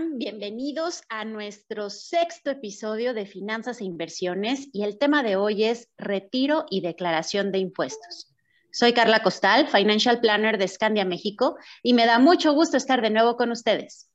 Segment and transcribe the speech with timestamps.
[0.00, 5.88] Bienvenidos a nuestro sexto episodio de Finanzas e Inversiones y el tema de hoy es
[5.98, 8.32] retiro y declaración de impuestos.
[8.70, 13.10] Soy Carla Costal, Financial Planner de Scandia México y me da mucho gusto estar de
[13.10, 14.08] nuevo con ustedes.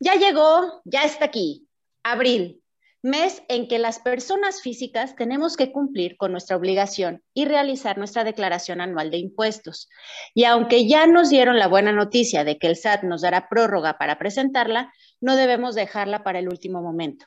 [0.00, 1.68] Ya llegó, ya está aquí,
[2.02, 2.61] abril,
[3.02, 8.22] mes en que las personas físicas tenemos que cumplir con nuestra obligación y realizar nuestra
[8.22, 9.88] declaración anual de impuestos.
[10.34, 13.98] Y aunque ya nos dieron la buena noticia de que el SAT nos dará prórroga
[13.98, 17.26] para presentarla, no debemos dejarla para el último momento.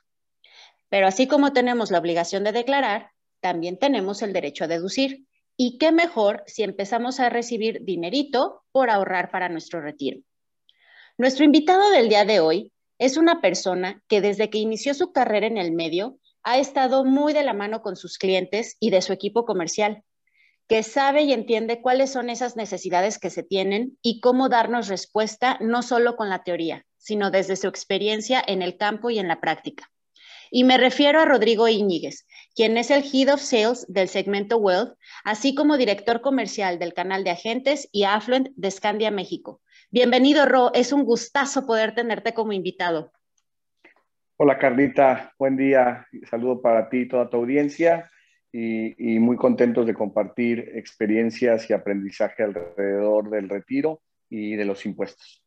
[0.89, 5.25] Pero así como tenemos la obligación de declarar, también tenemos el derecho a deducir.
[5.57, 10.22] Y qué mejor si empezamos a recibir dinerito por ahorrar para nuestro retiro.
[11.17, 15.47] Nuestro invitado del día de hoy es una persona que desde que inició su carrera
[15.47, 19.11] en el medio ha estado muy de la mano con sus clientes y de su
[19.13, 20.03] equipo comercial,
[20.67, 25.57] que sabe y entiende cuáles son esas necesidades que se tienen y cómo darnos respuesta
[25.61, 29.41] no solo con la teoría, sino desde su experiencia en el campo y en la
[29.41, 29.91] práctica.
[30.51, 34.95] Y me refiero a Rodrigo Íñiguez, quien es el Head of Sales del segmento Wealth,
[35.23, 39.61] así como director comercial del canal de agentes y Affluent de Scandia México.
[39.95, 40.71] Bienvenido, Ro.
[40.73, 43.13] Es un gustazo poder tenerte como invitado.
[44.35, 45.33] Hola, Carlita.
[45.39, 46.05] Buen día.
[46.29, 48.11] Saludo para ti y toda tu audiencia.
[48.51, 55.41] Y, muy contentos de compartir experiencias y aprendizaje alrededor del retiro y de los impuestos.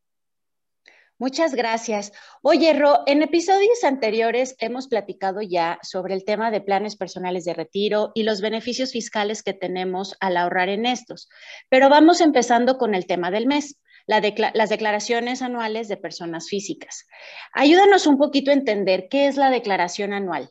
[1.19, 2.13] Muchas gracias.
[2.41, 7.53] Oye, Ro, en episodios anteriores hemos platicado ya sobre el tema de planes personales de
[7.53, 11.29] retiro y los beneficios fiscales que tenemos al ahorrar en estos,
[11.69, 17.07] pero vamos empezando con el tema del mes las declaraciones anuales de personas físicas.
[17.53, 20.51] Ayúdanos un poquito a entender qué es la declaración anual.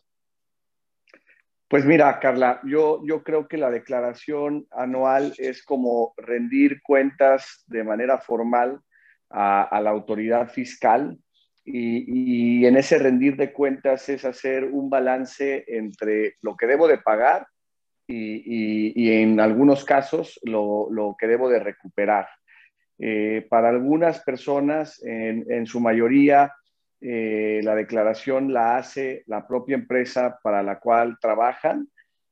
[1.67, 7.83] Pues mira, Carla, yo, yo creo que la declaración anual es como rendir cuentas de
[7.83, 8.79] manera formal
[9.29, 11.17] a, la autoridad fiscal
[11.65, 16.99] y, en ese rendir de cuentas es hacer un balance entre lo que debo de
[16.99, 17.47] pagar
[18.07, 22.27] y, en algunos casos lo, lo, que debo de recuperar.
[22.99, 26.53] Eh, para algunas personas, en, su mayoría,
[26.99, 31.87] eh, la declaración la hace la propia empresa para la cual trabajan,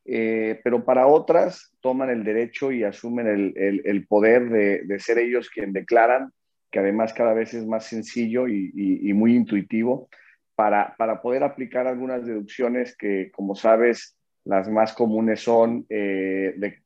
[0.05, 5.71] eh, pero para otras toman el derecho y asumen el, poder de, ser ellos quien
[5.73, 6.31] declaran,
[6.71, 10.09] que además cada vez es más sencillo y, muy intuitivo,
[10.55, 16.81] para, para, poder aplicar algunas deducciones que, como sabes, las más comunes son de,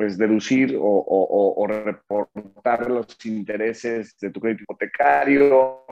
[0.00, 5.84] pues deducir o, reportar los intereses de tu crédito hipotecario,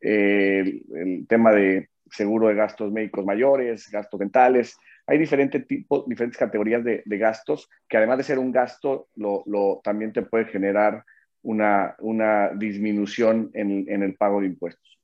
[0.00, 4.76] eh, el, tema de seguro de gastos médicos mayores, gastos dentales.
[5.06, 10.12] Hay diferentes tipos, diferentes categorías de, gastos que además de ser un gasto, lo, también
[10.12, 11.04] te puede generar
[11.42, 14.98] una, una disminución en, en el pago de impuestos.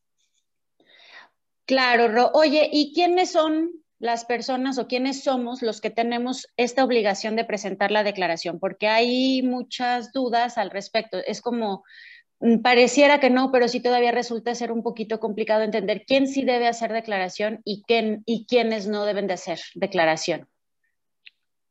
[1.65, 7.35] Claro, Oye, ¿y quiénes son las personas o quiénes somos los que tenemos esta obligación
[7.37, 11.19] de presentar la declaración, porque hay muchas dudas al respecto.
[11.27, 11.85] Es como,
[12.41, 16.45] mm, pareciera que no, pero sí todavía resulta ser un poquito complicado entender quién sí
[16.45, 20.47] debe hacer declaración y, quién, y quiénes no deben de hacer declaración.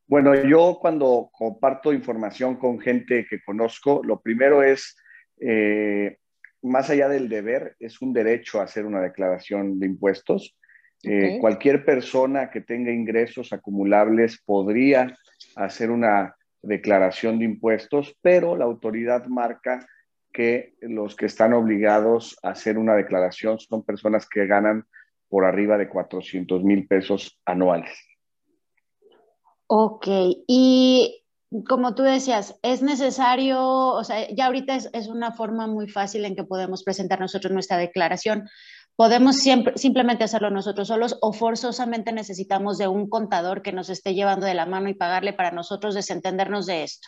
[0.05, 4.97] Bueno, yo cuando comparto información con gente que conozco, lo primero es,
[5.39, 6.17] eh,
[6.61, 10.56] más allá del deber, es un derecho a hacer una declaración de impuestos
[11.03, 15.17] eh, cualquier persona que tenga ingresos acumulables podría
[15.55, 19.85] hacer una declaración de impuestos, pero la autoridad marca
[20.33, 24.85] que los que están obligados a hacer una declaración son personas que ganan
[25.29, 27.97] por arriba de 400 mil pesos anuales.
[29.67, 30.07] Ok,
[30.47, 31.23] y
[31.67, 36.25] como tú decías, es necesario, o sea, ya ahorita es, es, una forma muy fácil
[36.25, 38.47] en que podemos presentar nosotros nuestra declaración,
[38.97, 44.15] podemos siempre, simplemente hacerlo nosotros solos o forzosamente necesitamos de un contador que nos esté
[44.15, 47.07] llevando de la mano y pagarle para nosotros desentendernos de esto?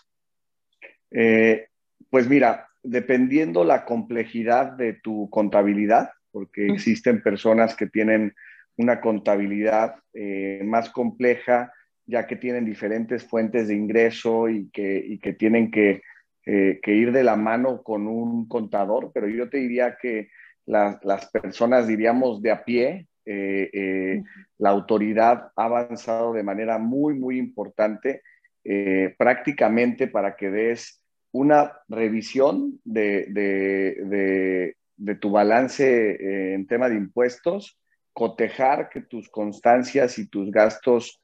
[1.12, 1.68] Eh,
[2.12, 8.36] pues mira, dependiendo la complejidad de tu contabilidad, porque existen personas que tienen
[8.78, 11.74] una contabilidad eh, más compleja,
[12.06, 16.04] ya que tienen diferentes fuentes de ingreso y que, que tienen que,
[16.46, 20.30] eh, que ir de la mano con un contador, pero yo te diría que
[20.70, 24.24] las personas, diríamos, de a pie, eh, eh,
[24.58, 28.22] la autoridad ha avanzado de manera muy, muy importante,
[28.64, 36.96] eh, prácticamente para que des una revisión de, de, de, tu balance en tema de
[36.96, 37.80] impuestos,
[38.14, 41.22] cotejar que tus constancias y tus gastos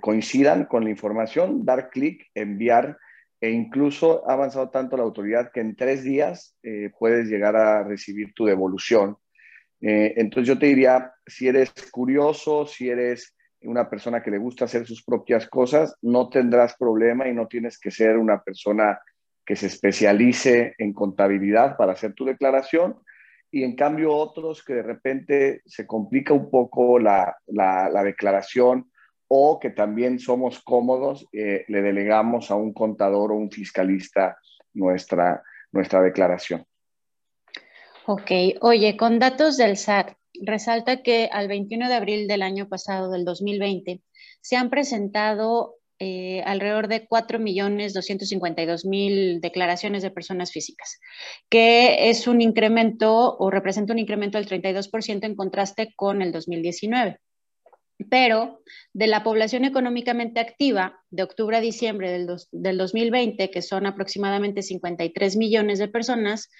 [0.00, 2.98] coincidan con la información, dar clic, enviar
[3.44, 6.56] e incluso ha avanzado tanto la autoridad que en tres días
[6.98, 9.18] puedes llegar a recibir tu devolución
[9.86, 14.64] eh, entonces yo te diría, si eres curioso, si eres una persona que le gusta
[14.64, 18.98] hacer sus propias cosas, no tendrás problema y no tienes que ser una persona
[19.44, 22.96] que se especialice en contabilidad para hacer tu declaración.
[23.50, 27.36] Y en cambio otros que de repente se complica un poco la,
[28.02, 28.90] declaración
[29.36, 34.38] o que también somos cómodos, eh, le delegamos a un contador o un fiscalista
[34.74, 35.42] nuestra,
[35.72, 36.64] nuestra declaración.
[38.06, 43.10] Ok, oye, con datos del SAT, resalta que al 21 de abril del año pasado,
[43.10, 44.02] del 2020,
[44.40, 51.00] se han presentado eh, alrededor de 4.252.000 declaraciones de personas físicas,
[51.48, 57.18] que es un incremento o representa un incremento del 32% en contraste con el 2019.
[58.10, 58.60] Pero
[58.92, 64.62] de la población económicamente activa de octubre a diciembre del, del 2020, que son aproximadamente
[64.62, 66.50] 53 millones de personas,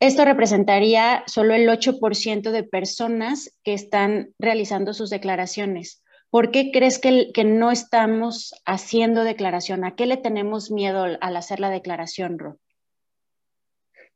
[0.00, 6.02] esto representaría solo el 8% de personas que están realizando sus declaraciones.
[6.30, 9.84] ¿Por qué crees que, que, no estamos haciendo declaración?
[9.84, 12.58] ¿A qué le tenemos miedo al hacer la declaración, Ro?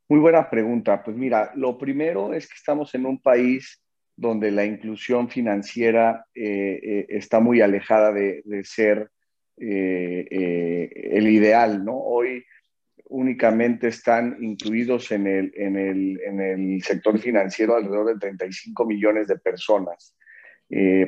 [0.09, 1.01] Muy buena pregunta.
[1.01, 3.81] Pues mira, lo primero es que estamos en un país
[4.19, 9.09] donde la inclusión financiera eh, eh, está muy alejada de, ser
[9.57, 11.97] eh, el ideal, ¿no?
[11.97, 12.43] Hoy
[13.05, 20.15] únicamente están incluidos en el, sector financiero alrededor de 35 millones de personas.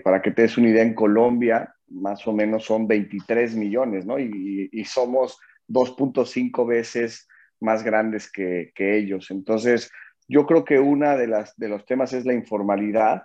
[0.04, 4.18] Para que te des una idea, en Colombia más o menos son 23 millones, ¿no?
[4.18, 5.38] Y, y somos
[5.68, 7.28] 2.5 veces
[7.62, 9.32] más grandes que, ellos.
[9.32, 9.92] Entonces,
[10.32, 13.24] yo creo que una de, de los temas es la informalidad.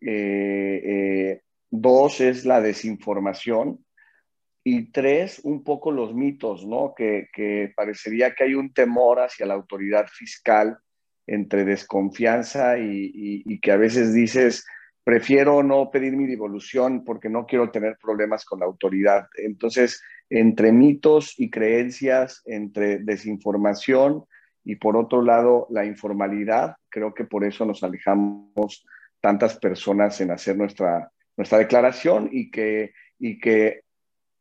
[0.00, 3.84] Eh, eh, dos es la desinformación
[4.64, 6.94] y tres, un poco los mitos, ¿no?
[6.96, 7.28] Que,
[7.76, 10.78] parecería que hay un temor hacia la autoridad fiscal
[11.26, 14.64] entre desconfianza y, que a veces dices,
[15.04, 19.26] prefiero no pedir mi devolución porque no quiero tener problemas con la autoridad.
[19.36, 24.24] Entonces, entre mitos y creencias, entre desinformación
[24.64, 28.86] y por otro lado la informalidad, creo que por eso nos alejamos
[29.20, 33.82] tantas personas en hacer nuestra, nuestra declaración y que, y que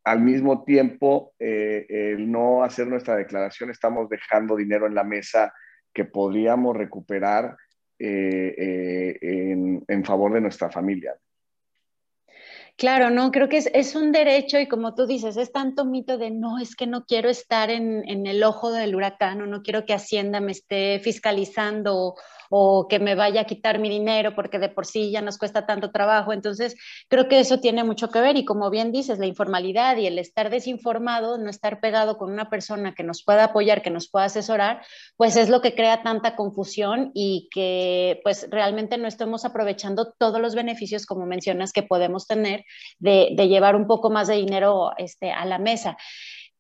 [0.04, 5.54] al mismo tiempo, eh, el no hacer nuestra declaración, estamos dejando dinero en la mesa
[5.94, 7.56] que podríamos recuperar
[7.98, 11.16] eh, eh, en, favor de nuestra familia.
[12.80, 16.32] Claro, no, creo que es, un derecho y como tú dices, es tanto mito de
[16.32, 19.86] no, es que no quiero estar en, en el ojo del huracán o no quiero
[19.86, 22.16] que Hacienda me esté fiscalizando o
[22.90, 25.92] que me vaya a quitar mi dinero porque de por sí ya nos cuesta tanto
[25.92, 26.34] trabajo.
[26.34, 26.76] Entonces,
[27.08, 30.18] creo que eso tiene mucho que ver y como bien dices, la informalidad y el
[30.20, 34.26] estar desinformado, no estar pegado con una persona que nos pueda apoyar, que nos pueda
[34.26, 34.82] asesorar,
[35.16, 40.42] pues es lo que crea tanta confusión y que pues realmente no estamos aprovechando todos
[40.42, 42.66] los beneficios, como mencionas, que podemos tener
[42.98, 45.98] de, de llevar un poco más de dinero este, a la mesa.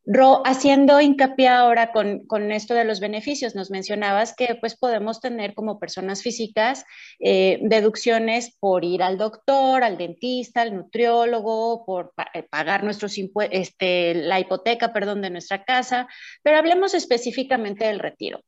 [0.05, 5.53] Ro, haciendo hincapié ahora con, esto de los beneficios, nos mencionabas que pues podemos tener
[5.53, 6.85] como personas físicas
[7.19, 13.15] eh, deducciones por ir al doctor, al dentista, al nutriólogo, por eh, pagar nuestros
[13.51, 16.07] este, la hipoteca, perdón, de nuestra casa,
[16.41, 18.41] pero hablemos específicamente del retiro.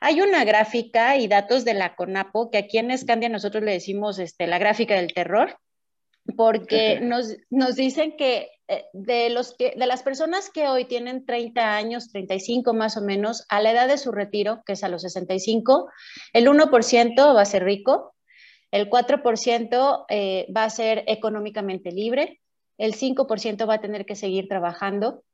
[0.00, 4.18] Hay una gráfica y datos de la CONAPO que aquí en Escandia nosotros le decimos
[4.18, 5.58] este, la gráfica del terror,
[6.36, 11.24] porque nos, nos dicen que eh, de, los que, de las personas que hoy tienen
[11.24, 14.88] 30 años, 35 más o menos, a la edad de su retiro, que es a
[14.88, 15.90] los 65,
[16.34, 18.14] el 1% va a ser rico,
[18.70, 22.40] el 4% eh, va a ser económicamente libre,
[22.76, 25.24] el 5% va a tener que seguir trabajando,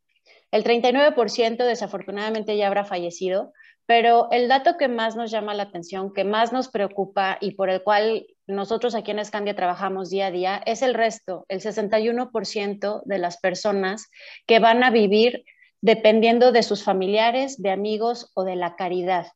[0.53, 3.53] el 39% desafortunadamente ya habrá fallecido,
[3.87, 7.69] pero el dato que más nos llama la atención, que más nos preocupa y por
[7.69, 13.03] el cual nosotros aquí en Escandia trabajamos día a día, es el resto, el 61%
[13.05, 14.11] de las personas
[14.47, 15.45] que van a vivir
[15.83, 19.26] dependiendo de sus familiares, de amigos o de la caridad.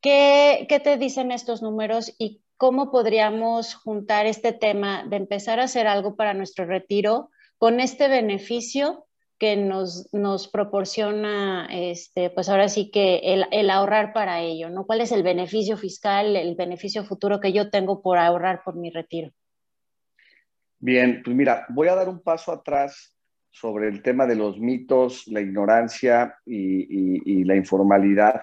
[0.00, 5.64] ¿Qué, qué te dicen estos números y cómo podríamos juntar este tema de empezar a
[5.64, 9.06] hacer algo para nuestro retiro con este beneficio
[9.42, 14.86] que nos, nos proporciona, este, pues ahora sí que el, el, ahorrar para ello, ¿no?
[14.86, 18.90] ¿Cuál es el beneficio fiscal, el beneficio futuro que yo tengo por ahorrar por mi
[18.90, 19.32] retiro?
[20.78, 23.16] Bien, pues mira, voy a dar un paso atrás
[23.50, 28.42] sobre el tema de los mitos, la ignorancia y, y, la informalidad,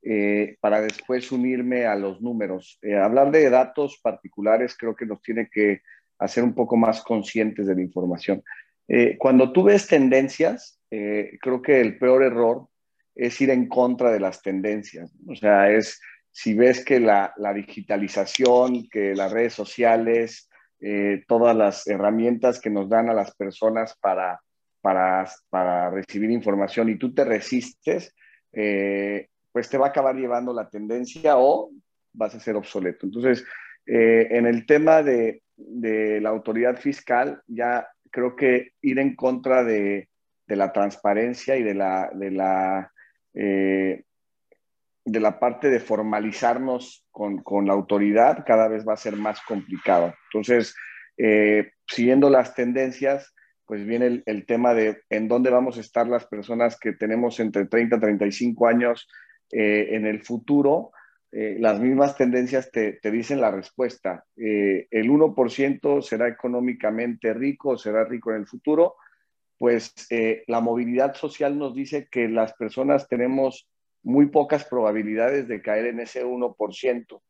[0.00, 2.78] eh, para después unirme a los números.
[2.80, 5.82] Eh, hablar de datos particulares creo que nos tiene que
[6.18, 8.42] hacer un poco más conscientes de la información.
[8.88, 12.68] Eh, cuando tú ves tendencias, creo que el peor error
[13.14, 15.14] es ir en contra de las tendencias.
[15.26, 20.48] O sea, es si ves que la, la digitalización, que las redes sociales,
[21.26, 24.40] todas las herramientas que nos dan a las personas para
[25.50, 28.14] para, recibir información y tú te resistes,
[28.52, 31.70] eh, pues te va a acabar llevando la tendencia o
[32.12, 33.06] vas a ser obsoleto.
[33.06, 33.44] Entonces,
[33.86, 40.08] eh, en el tema de, la autoridad fiscal, ya creo que ir en contra de,
[40.46, 42.92] la transparencia y de la, de la,
[43.34, 44.04] eh,
[45.04, 49.40] de la parte de formalizarnos con, con, la autoridad cada vez va a ser más
[49.42, 50.14] complicado.
[50.32, 50.74] Entonces,
[51.86, 53.34] siguiendo las tendencias,
[53.68, 57.66] pues viene el, tema de en dónde vamos a estar las personas que tenemos entre
[57.66, 59.06] 30 y 35 años
[59.52, 60.90] eh, en el futuro.
[61.30, 64.24] Eh, las mismas tendencias te, dicen la respuesta.
[64.36, 68.96] Eh, el 1% será económicamente rico, será rico en el futuro.
[69.58, 69.92] Pues
[70.46, 73.68] la movilidad social nos dice que las personas tenemos
[74.04, 77.20] muy pocas probabilidades de caer en ese 1%.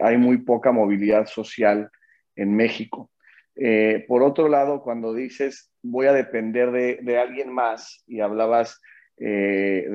[0.00, 1.90] hay muy poca movilidad social
[2.36, 3.10] en México.
[3.56, 8.80] Eh, por otro lado, cuando dices voy a depender de, alguien más y hablabas
[9.16, 9.86] eh,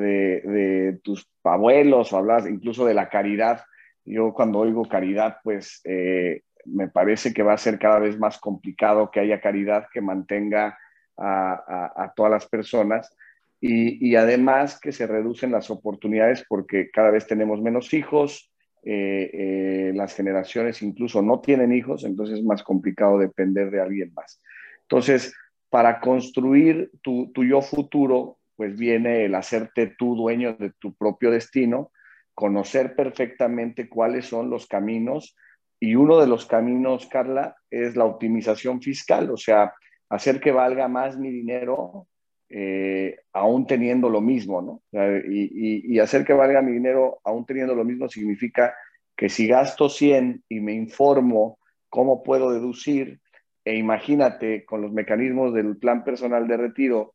[0.43, 3.61] de, tus abuelos o hablabas incluso de la caridad,
[4.05, 8.39] yo cuando oigo caridad, pues eh, me parece que va a ser cada vez más
[8.39, 10.77] complicado que haya caridad que mantenga
[11.17, 13.13] a, todas las personas.
[13.61, 18.49] y, además que se reducen las oportunidades porque cada vez tenemos menos hijos,
[18.83, 24.41] eh, las generaciones incluso no tienen hijos, entonces es más complicado depender de alguien más.
[24.83, 25.35] Entonces,
[25.69, 31.31] para construir tu, tu yo futuro, pues viene el hacerte tú dueño de tu propio
[31.31, 31.93] destino,
[32.33, 35.37] conocer perfectamente cuáles son los caminos
[35.79, 39.73] y uno de los caminos, Carla, es la optimización fiscal, o sea,
[40.09, 42.07] hacer que valga más mi dinero
[42.49, 44.81] eh, aún teniendo lo mismo, ¿no?
[45.29, 48.75] Y, hacer que valga mi dinero aún teniendo lo mismo significa
[49.15, 53.21] que si gasto 100 y me informo cómo puedo deducir,
[53.63, 57.13] e imagínate con los mecanismos del plan personal de retiro,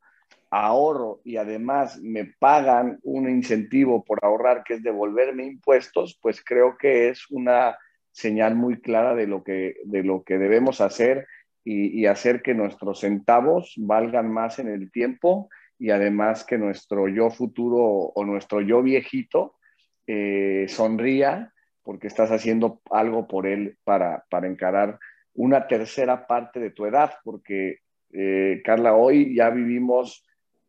[0.55, 6.77] ahorro y además me pagan un incentivo por ahorrar, que es devolverme impuestos, pues creo
[6.79, 7.77] que es una
[8.13, 11.27] señal muy clara de lo que, de lo que debemos hacer
[11.65, 17.31] y, hacer que nuestros centavos valgan más en el tiempo y además que nuestro yo
[17.31, 19.57] futuro o nuestro yo viejito
[20.07, 24.99] eh, sonría porque estás haciendo algo por él para, para encarar
[25.33, 27.79] una tercera parte de tu edad, porque
[28.13, 30.25] eh, Carla, hoy ya vivimos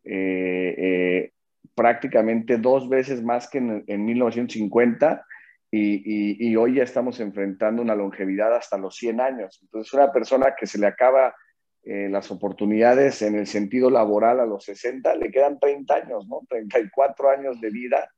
[0.06, 1.32] eh,
[1.74, 5.26] prácticamente dos veces más que en, en 1950
[5.70, 9.58] y, hoy ya estamos enfrentando una longevidad hasta los 100 años.
[9.62, 11.34] Entonces, una persona que se le acaba
[11.82, 16.42] eh, las oportunidades en el sentido laboral a los 60, le quedan 30 años, ¿no?
[16.48, 18.10] 34 años de vida.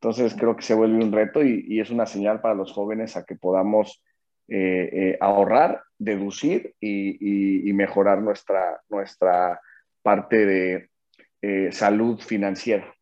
[0.00, 3.24] Entonces, creo que se vuelve un reto y, es una señal para los jóvenes a
[3.24, 4.02] que podamos
[4.48, 9.60] eh, eh, ahorrar, deducir y, mejorar nuestra, nuestra
[10.02, 10.88] parte de
[11.72, 12.94] salud financiera.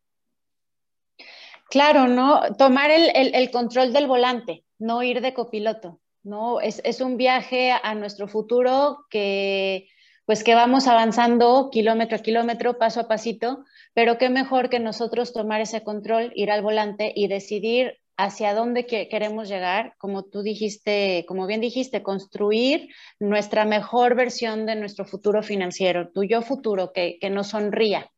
[1.71, 2.43] Claro, ¿no?
[2.59, 6.61] Tomar el, control del volante, no ir de copiloto, ¿no?
[6.61, 9.87] Es, un viaje a nuestro futuro que,
[10.27, 15.33] pues que vamos avanzando kilómetro a kilómetro, paso a pasito, pero qué mejor que nosotros
[15.33, 21.25] tomar ese control, ir al volante y decidir hacia dónde queremos llegar, como tú dijiste,
[21.29, 22.89] como bien dijiste, construir
[23.21, 28.11] nuestra mejor versión de nuestro futuro financiero, tuyo futuro, que, que nos sonría.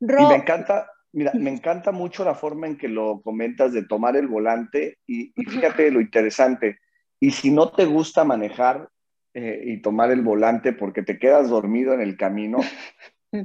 [0.00, 4.16] Y me encanta, Mira, me encanta mucho la forma en que lo comentas de tomar
[4.16, 6.78] el volante y, fíjate lo interesante.
[7.20, 8.88] Y si no te gusta manejar
[9.32, 12.58] eh, y tomar el volante porque te quedas dormido en el camino,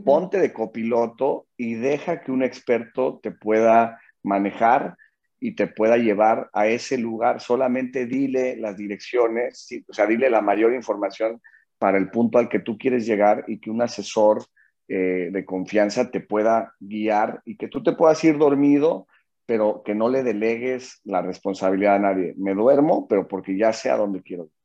[0.04, 4.98] ponte de copiloto y deja que un experto te pueda manejar
[5.40, 7.40] y te pueda llevar a ese lugar.
[7.40, 11.42] Solamente dile las direcciones, o sea, dile la mayor información
[11.78, 14.44] para el punto al que tú quieres llegar y que un asesor
[14.90, 19.08] eh, de confianza te pueda guiar y que tú te puedas ir dormido,
[19.46, 22.34] pero que no le delegues la responsabilidad a nadie.
[22.38, 24.59] Me duermo, pero porque ya sé a dónde quiero ir.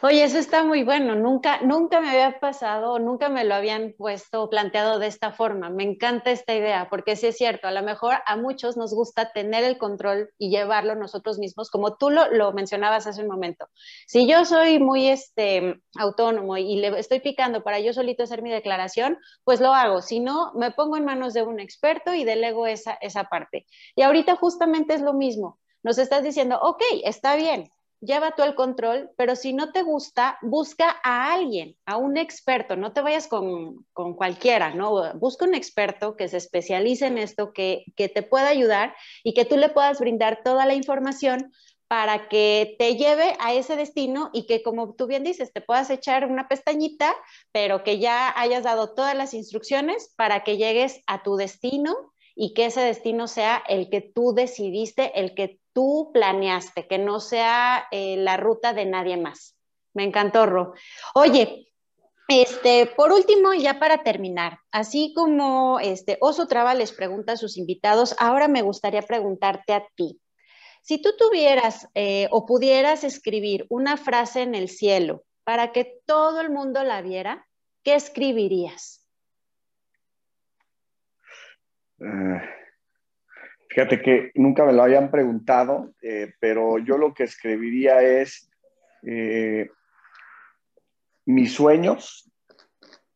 [0.00, 1.14] Oye, eso está muy bueno.
[1.16, 5.68] Nunca, nunca me había pasado, nunca me lo habían puesto planteado de esta forma.
[5.68, 9.32] Me encanta esta idea, porque sí es cierto, a lo mejor a muchos nos gusta
[9.32, 13.68] tener el control y llevarlo nosotros mismos, como tú lo, lo mencionabas hace un momento.
[14.06, 18.50] Si yo soy muy este, autónomo y le estoy picando para yo solito hacer mi
[18.50, 20.00] declaración, pues lo hago.
[20.00, 23.66] Si no, me pongo en manos de un experto y delego esa, esa parte.
[23.94, 25.58] Y ahorita justamente es lo mismo.
[25.82, 27.68] Nos estás diciendo, ok, está bien,
[28.00, 32.76] lleva tú el control, pero si no te gusta, busca a alguien, a un experto,
[32.76, 35.14] no te vayas con, cualquiera, ¿no?
[35.14, 39.44] Busca un experto que se especialice en esto, que, que te pueda ayudar y que
[39.44, 41.52] tú le puedas brindar toda la información
[41.88, 45.88] para que te lleve a ese destino y que, como tú bien dices, te puedas
[45.90, 47.14] echar una pestañita,
[47.52, 51.94] pero que ya hayas dado todas las instrucciones para que llegues a tu destino
[52.34, 57.20] y que ese destino sea el que tú decidiste, el que tú planeaste, que no
[57.20, 59.58] sea eh, la ruta de nadie más.
[59.92, 60.72] Me encantó, Ro.
[61.14, 61.68] Oye,
[62.28, 67.58] este, por último, ya para terminar, así como este Oso Traba les pregunta a sus
[67.58, 70.18] invitados, ahora me gustaría preguntarte a ti.
[70.80, 76.40] Si tú tuvieras eh, o pudieras escribir una frase en el cielo para que todo
[76.40, 77.46] el mundo la viera,
[77.82, 79.06] ¿qué escribirías?
[81.98, 82.55] Uh
[83.76, 88.50] Fíjate que nunca me lo habían preguntado, eh, pero yo lo que escribiría es
[89.02, 89.68] eh,
[91.26, 92.32] mis sueños,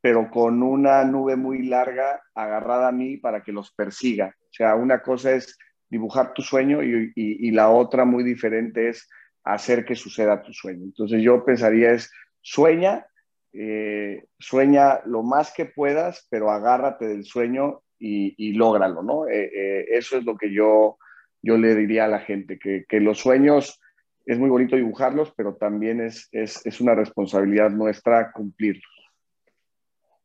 [0.03, 4.37] pero con una nube muy larga agarrada a mí para que los persiga.
[4.39, 5.57] O sea, una cosa es
[5.89, 9.09] dibujar tu sueño y, la otra muy diferente es
[9.43, 10.85] hacer que suceda tu sueño.
[10.85, 12.13] Entonces yo pensaría es,
[12.43, 13.07] sueña,
[13.55, 19.29] eh, sueña lo más que puedas, pero agárrate del sueño y, y ¿no?
[19.29, 20.99] Eh, eh, eso es lo que yo,
[21.43, 23.79] yo le diría a la gente, que, que los sueños
[24.27, 28.85] es muy bonito dibujarlos, pero también es, es, es, una responsabilidad nuestra cumplirlos.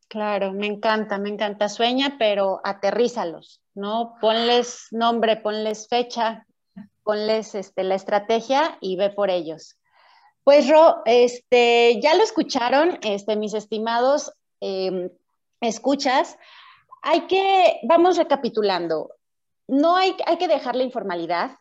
[0.07, 1.67] Claro, me encanta, me encanta.
[1.67, 4.15] Sueña, pero aterrízalos, ¿no?
[4.21, 6.45] Ponles nombre, ponles fecha,
[7.03, 9.77] ponles este, la estrategia y ve por ellos.
[10.43, 15.09] Pues Ro, este, ya lo escucharon, este, mis estimados eh,
[15.59, 16.37] escuchas
[17.05, 19.11] hay que, vamos recapitulando,
[19.67, 21.51] no hay, hay que dejar la informalidad,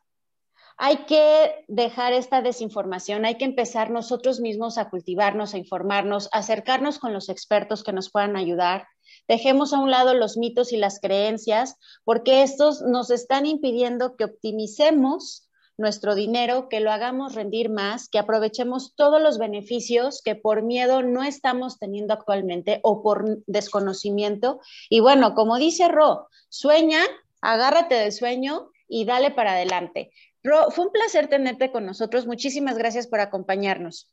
[0.79, 6.99] hay que dejar esta desinformación, hay que empezar nosotros mismos a cultivarnos, a informarnos, acercarnos
[6.99, 8.89] con los expertos que nos puedan ayudar.
[9.29, 14.25] Dejemos a un lado los mitos y las creencias, porque estos nos están impidiendo que
[14.25, 20.63] optimicemos nuestro dinero, que lo hagamos rendir más, que aprovechemos todos los beneficios que por
[20.63, 24.61] miedo no estamos teniendo actualmente o por desconocimiento.
[24.89, 27.01] Y bueno, como dice Ro, sueña,
[27.41, 30.13] agárrate del sueño y dale para adelante.
[30.43, 32.27] Ro, fue un placer tenerte con nosotros.
[32.27, 34.11] Muchísimas gracias por acompañarnos.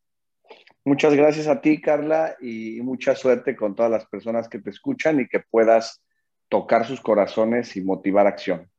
[0.83, 5.19] Muchas gracias a ti, Carla, y mucha suerte con todas las personas que te escuchan
[5.19, 6.01] y que puedas
[6.49, 8.70] tocar sus corazones y motivar acción.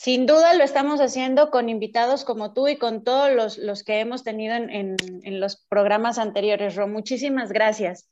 [0.00, 4.22] Sin duda lo estamos haciendo con invitados como tú y con todos los, que hemos
[4.22, 6.86] tenido en, en los programas anteriores, Ro.
[6.86, 8.08] Muchísimas gracias.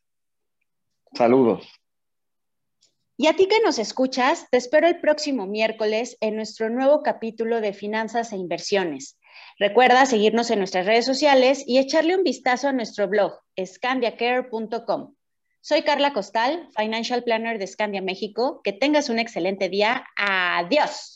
[1.14, 1.64] Saludos.
[3.16, 7.60] Y a ti que nos escuchas, te espero el próximo miércoles en nuestro nuevo capítulo
[7.60, 9.16] de Finanzas e Inversiones.
[9.56, 15.14] Recuerda seguirnos en nuestras redes sociales y echarle un vistazo a nuestro blog, scandiacare.com.
[15.60, 18.60] Soy Carla Costal, Financial Planner de Scandia México.
[18.64, 20.04] Que tengas un excelente día.
[20.16, 21.15] Adiós.